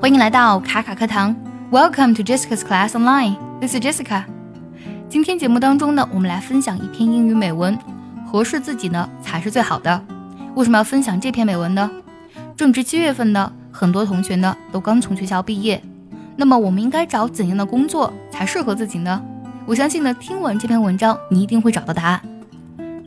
[0.00, 1.34] 欢迎来到卡卡课堂
[1.72, 3.34] ，Welcome to Jessica's Class Online.
[3.60, 4.22] This is Jessica.
[5.08, 7.76] 今天节目当中呢，我们来分享一篇英语美文，
[8.24, 10.00] 合适自己呢才是最好的。
[10.54, 11.90] 为什么要分享这篇美文呢？
[12.56, 15.82] 正值七月份呢，很多同学呢都刚从学校毕业，
[16.36, 19.20] 那么我们应该找怎样的工作才适合自己呢？
[19.66, 22.22] 我相信呢，听完这篇文章，你一定会找到答案。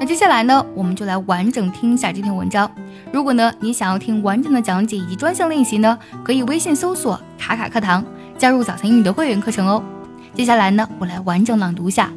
[0.00, 2.70] 那接下来呢，我们就来完整听一下这篇文章。
[3.12, 8.04] 如果呢，你想要听完整的讲解以及专项练习呢，可以微信搜索“卡卡课堂”，
[8.36, 9.82] 加入早餐英语的会员课程哦。
[10.34, 12.10] 接下来呢，我来完整朗读一下。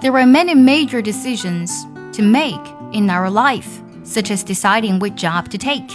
[0.00, 1.84] There are many major decisions
[2.16, 2.60] to make
[2.92, 3.66] in our life,
[4.04, 5.86] such as deciding which job to take.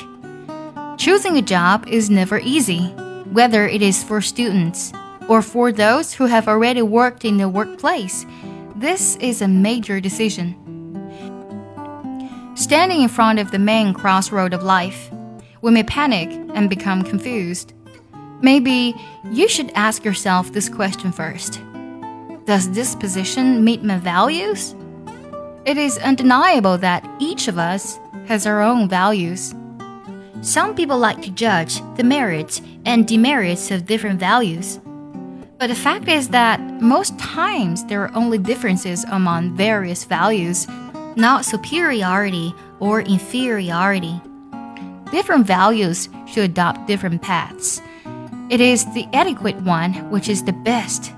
[0.98, 2.92] Choosing a job is never easy,
[3.34, 4.92] whether it is for students
[5.28, 8.26] or for those who have already worked in the workplace.
[8.79, 10.55] this is a major decision.
[12.55, 15.11] Standing in front of the main crossroad of life,
[15.63, 17.73] we may panic and become confused.
[18.41, 18.95] Maybe
[19.33, 21.61] you should ask yourself this question first
[22.45, 24.77] Does this position meet my values?
[25.65, 29.57] It is undeniable that each of us has our own values.
[30.41, 34.79] Some people like to judge the merits and demerits of different values.
[35.59, 40.69] But the fact is that most times there are only differences among various values
[41.17, 44.21] not superiority or inferiority.
[45.11, 47.83] Different values should adopt different paths.
[48.51, 51.13] It is the adequate one which is the best.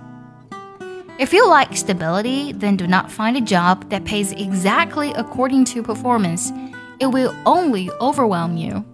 [1.19, 5.83] If you like stability, then do not find a job that pays exactly according to
[5.83, 6.51] performance.
[6.99, 8.85] It will only overwhelm you.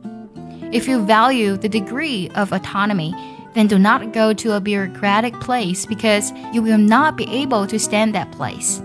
[0.72, 3.14] If you value the degree of autonomy,
[3.56, 7.78] then do not go to a bureaucratic place because you will not be able to
[7.78, 8.82] stand that place.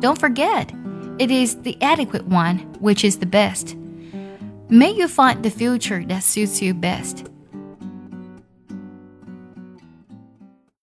[0.00, 0.72] Don't forget,
[1.18, 3.76] it is the adequate one which is the best.
[4.70, 7.27] May you find the future that suits you best.